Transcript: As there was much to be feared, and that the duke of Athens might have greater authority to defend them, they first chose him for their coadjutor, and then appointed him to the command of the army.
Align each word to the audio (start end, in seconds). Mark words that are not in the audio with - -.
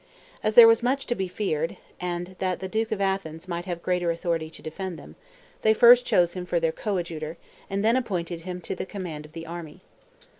As 0.43 0.55
there 0.55 0.67
was 0.67 0.81
much 0.81 1.05
to 1.05 1.13
be 1.13 1.27
feared, 1.27 1.77
and 1.99 2.35
that 2.39 2.59
the 2.59 2.67
duke 2.67 2.91
of 2.91 2.99
Athens 2.99 3.47
might 3.47 3.65
have 3.65 3.83
greater 3.83 4.09
authority 4.09 4.49
to 4.49 4.61
defend 4.63 4.97
them, 4.97 5.15
they 5.61 5.75
first 5.75 6.07
chose 6.07 6.33
him 6.33 6.43
for 6.43 6.59
their 6.59 6.71
coadjutor, 6.71 7.37
and 7.69 7.85
then 7.85 7.95
appointed 7.95 8.41
him 8.41 8.61
to 8.61 8.73
the 8.73 8.87
command 8.87 9.27
of 9.27 9.33
the 9.33 9.45
army. 9.45 9.81